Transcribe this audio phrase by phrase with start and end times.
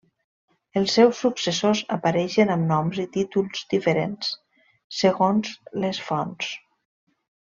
[0.79, 4.31] Els seus successors apareixen amb noms i títols diferents
[5.01, 5.53] segons
[5.85, 6.51] les fonts.